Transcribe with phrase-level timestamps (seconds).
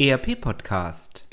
[0.00, 1.26] ERP Podcast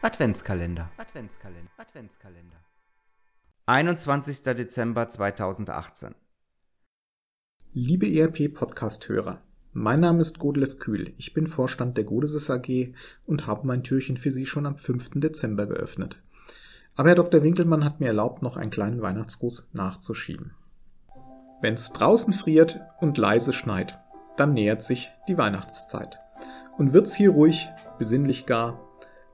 [0.00, 2.56] Adventskalender Adventskalender Adventskalender
[3.66, 4.42] 21.
[4.42, 6.14] Dezember 2018
[7.72, 11.14] Liebe ERP Podcast Hörer, mein Name ist Godlev Kühl.
[11.18, 12.94] Ich bin Vorstand der Godesis AG
[13.26, 15.14] und habe mein Türchen für Sie schon am 5.
[15.16, 16.22] Dezember geöffnet.
[16.94, 17.42] Aber Herr Dr.
[17.42, 20.54] Winkelmann hat mir erlaubt, noch einen kleinen Weihnachtsgruß nachzuschieben.
[21.60, 23.98] Wenn's draußen friert und leise schneit,
[24.40, 26.18] dann nähert sich die Weihnachtszeit.
[26.78, 27.68] Und wird's hier ruhig,
[27.98, 28.80] besinnlich gar,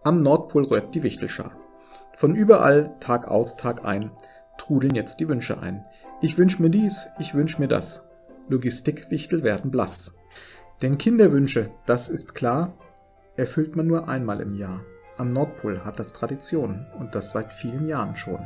[0.02, 1.52] am Nordpol rührt die Wichtelschar.
[2.15, 4.10] Von überall, Tag aus, Tag ein,
[4.59, 5.84] trudeln jetzt die Wünsche ein.
[6.20, 8.06] Ich wünsch mir dies, ich wünsch mir das.
[8.48, 10.15] Logistikwichtel werden blass.
[10.82, 12.74] Denn Kinderwünsche, das ist klar,
[13.37, 14.80] erfüllt man nur einmal im Jahr.
[15.18, 18.41] Am Nordpol hat das Tradition und das seit vielen Jahren schon.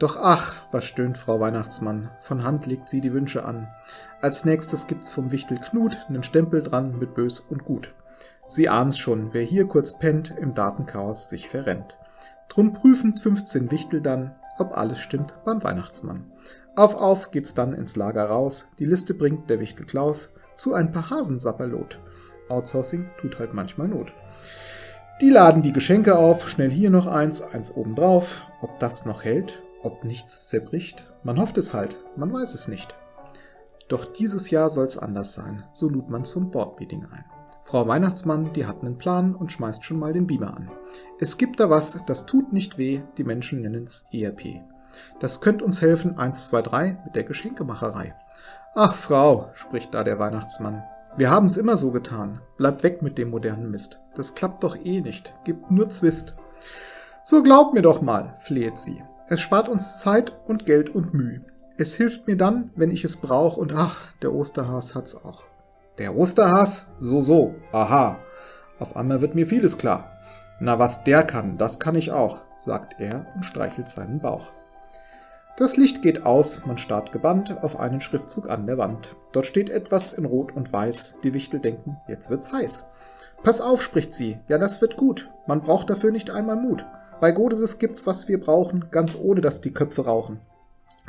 [0.00, 3.68] Doch ach, was stöhnt Frau Weihnachtsmann, von Hand legt sie die Wünsche an.
[4.22, 7.92] Als nächstes gibt's vom Wichtel Knut nen Stempel dran mit bös und gut.
[8.46, 11.98] Sie ahnen's schon, wer hier kurz pennt, im Datenchaos sich verrennt.
[12.48, 16.32] Drum prüfen 15 Wichtel dann, ob alles stimmt beim Weihnachtsmann.
[16.76, 20.92] Auf auf geht's dann ins Lager raus, die Liste bringt der Wichtel Klaus zu ein
[20.92, 21.98] paar Hasensapperlot.
[22.48, 24.14] Outsourcing tut halt manchmal Not.
[25.20, 28.46] Die laden die Geschenke auf, schnell hier noch eins, eins obendrauf.
[28.62, 31.12] Ob das noch hält, ob nichts zerbricht?
[31.22, 32.96] Man hofft es halt, man weiß es nicht.
[33.88, 37.24] Doch dieses Jahr soll's anders sein, so lud man zum Boardmeeting ein.
[37.64, 40.70] Frau Weihnachtsmann, die hat einen Plan und schmeißt schon mal den Beamer an.
[41.18, 44.60] Es gibt da was, das tut nicht weh, die Menschen nennen's ERP.
[45.18, 48.14] Das könnt uns helfen, 1, 2, 3, mit der Geschenkemacherei.
[48.74, 50.82] Ach, Frau, spricht da der Weihnachtsmann.
[51.16, 52.40] Wir haben's immer so getan.
[52.56, 54.00] Bleibt weg mit dem modernen Mist.
[54.14, 55.34] Das klappt doch eh nicht.
[55.44, 56.36] Gibt nur Zwist.
[57.24, 59.02] So glaubt mir doch mal, fleht sie.
[59.32, 61.42] Es spart uns Zeit und Geld und Mühe.
[61.78, 65.44] Es hilft mir dann, wenn ich es brauch und ach, der Osterhas hat's auch.
[65.98, 66.88] Der Osterhas?
[66.98, 67.54] So, so.
[67.70, 68.18] Aha.
[68.80, 70.18] Auf einmal wird mir vieles klar.
[70.58, 74.48] Na, was der kann, das kann ich auch, sagt er und streichelt seinen Bauch.
[75.56, 79.14] Das Licht geht aus, man starrt gebannt auf einen Schriftzug an der Wand.
[79.30, 81.18] Dort steht etwas in Rot und Weiß.
[81.22, 82.84] Die Wichtel denken, jetzt wird's heiß.
[83.44, 84.40] Pass auf, spricht sie.
[84.48, 85.30] Ja, das wird gut.
[85.46, 86.84] Man braucht dafür nicht einmal Mut.
[87.20, 90.40] Bei Godesis gibt's, was wir brauchen, ganz ohne dass die Köpfe rauchen.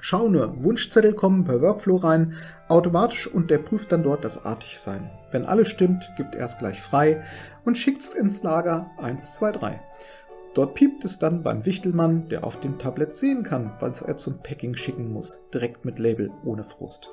[0.01, 2.33] Schau nur, Wunschzettel kommen per Workflow rein,
[2.67, 5.09] automatisch und der prüft dann dort das Artigsein.
[5.31, 7.23] Wenn alles stimmt, gibt er es gleich frei
[7.65, 9.79] und schickt's ins Lager 1, 2, 3.
[10.53, 14.39] Dort piept es dann beim Wichtelmann, der auf dem Tablet sehen kann, was er zum
[14.39, 17.09] Packing schicken muss, direkt mit Label ohne Frust.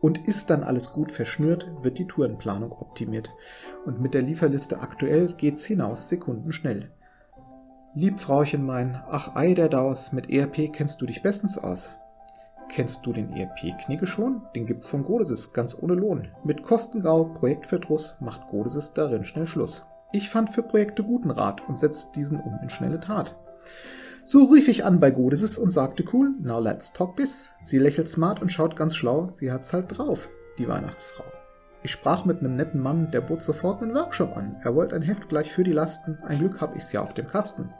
[0.00, 3.30] Und ist dann alles gut verschnürt, wird die Tourenplanung optimiert.
[3.84, 6.90] Und mit der Lieferliste aktuell geht's hinaus sekundenschnell.
[7.94, 11.90] Lieb Frauchen mein, ach ei der Daus, mit ERP kennst du dich bestens aus.
[12.70, 14.40] Kennst du den ERP-Knigge schon?
[14.56, 16.28] Den gibt's von Godesis, ganz ohne Lohn.
[16.42, 19.84] Mit Kostengau, Projektverdruss macht Godesis darin schnell Schluss.
[20.10, 23.36] Ich fand für Projekte guten Rat und setzt diesen um in schnelle Tat.
[24.24, 27.50] So rief ich an bei Godesis und sagte cool, now let's talk bis.
[27.62, 31.24] Sie lächelt smart und schaut ganz schlau, sie hat's halt drauf, die Weihnachtsfrau.
[31.84, 34.56] Ich sprach mit nem netten Mann, der bot sofort nen Workshop an.
[34.62, 37.26] Er wollte ein Heft gleich für die Lasten, ein Glück hab ich's ja auf dem
[37.26, 37.70] Kasten.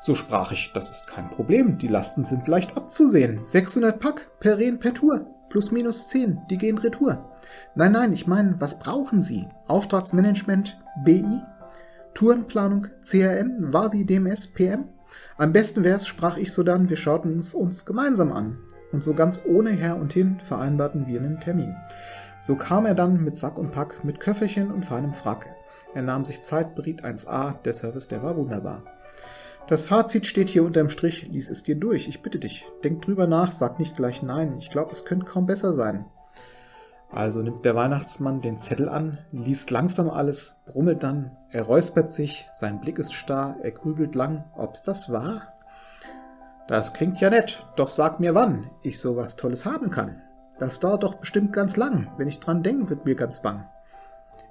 [0.00, 3.42] So sprach ich, das ist kein Problem, die Lasten sind leicht abzusehen.
[3.42, 7.32] 600 Pack, per Rehen, per Tour, plus minus 10, die gehen retour.
[7.74, 9.48] Nein, nein, ich meine, was brauchen Sie?
[9.66, 11.24] Auftragsmanagement, BI,
[12.14, 14.88] Tourenplanung, CRM, Wavi, DMS, PM?
[15.38, 18.58] Am besten wär's, sprach ich so dann, wir schauten es uns gemeinsam an.
[18.92, 21.74] Und so ganz ohne Her und Hin vereinbarten wir einen Termin.
[22.46, 25.56] So kam er dann mit Sack und Pack, mit Köfferchen und feinem Frack.
[25.94, 28.82] Er nahm sich Zeit, beriet 1a, der Service, der war wunderbar.
[29.66, 32.66] Das Fazit steht hier unterm Strich, lies es dir durch, ich bitte dich.
[32.84, 36.04] Denk drüber nach, sag nicht gleich nein, ich glaube, es könnte kaum besser sein.
[37.10, 42.46] Also nimmt der Weihnachtsmann den Zettel an, liest langsam alles, brummelt dann, er räuspert sich,
[42.52, 45.54] sein Blick ist starr, er grübelt lang, ob's das war?
[46.68, 50.20] Das klingt ja nett, doch sag mir wann ich sowas Tolles haben kann.
[50.58, 52.12] Das dauert doch bestimmt ganz lang.
[52.16, 53.66] Wenn ich dran denke, wird mir ganz bang.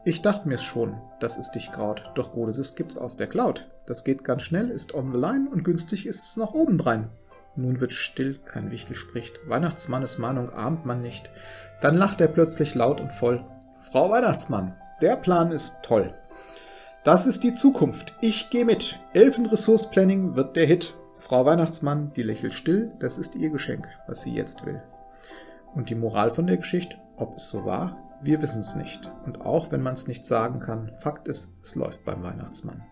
[0.05, 3.69] Ich dachte mir's schon, dass es dich graut, doch Godesis gibt's aus der Cloud.
[3.85, 7.09] Das geht ganz schnell, ist on the line und günstig ist's noch obendrein.
[7.55, 9.39] Nun wird still, kein Wichtel spricht.
[9.47, 11.29] Weihnachtsmannes Mahnung ahmt man nicht.
[11.81, 13.45] Dann lacht er plötzlich laut und voll.
[13.79, 16.13] Frau Weihnachtsmann, der Plan ist toll.
[17.03, 18.15] Das ist die Zukunft.
[18.21, 18.99] Ich geh mit.
[19.13, 20.95] Elfenressource Planning wird der Hit.
[21.15, 24.81] Frau Weihnachtsmann, die lächelt still, das ist ihr Geschenk, was sie jetzt will.
[25.75, 29.11] Und die Moral von der Geschichte, ob es so war, wir wissen es nicht.
[29.25, 32.83] Und auch wenn man es nicht sagen kann, Fakt ist, es läuft beim Weihnachtsmann.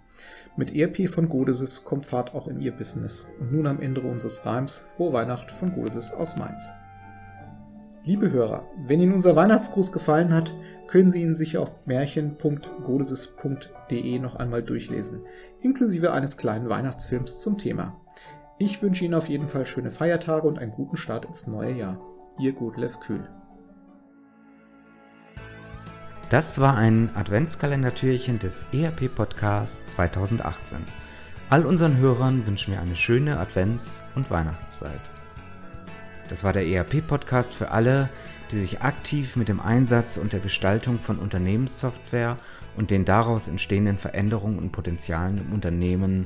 [0.57, 3.29] Mit ERP von Godesis kommt Fahrt auch in ihr Business.
[3.39, 6.73] Und nun am Ende unseres Reims Frohe Weihnacht von Godesis aus Mainz.
[8.03, 10.55] Liebe Hörer, wenn Ihnen unser Weihnachtsgruß gefallen hat,
[10.87, 15.21] können Sie ihn sich auf märchen.godesis.de noch einmal durchlesen,
[15.61, 18.01] inklusive eines kleinen Weihnachtsfilms zum Thema.
[18.57, 22.01] Ich wünsche Ihnen auf jeden Fall schöne Feiertage und einen guten Start ins neue Jahr.
[22.41, 23.29] Ihr Gudlev Kühl.
[26.31, 30.79] Das war ein Adventskalendertürchen des ERP Podcast 2018.
[31.51, 35.11] All unseren Hörern wünschen wir eine schöne Advents- und Weihnachtszeit.
[36.29, 38.09] Das war der ERP-Podcast für alle,
[38.51, 42.37] die sich aktiv mit dem Einsatz und der Gestaltung von Unternehmenssoftware
[42.75, 46.25] und den daraus entstehenden Veränderungen und Potenzialen im Unternehmen,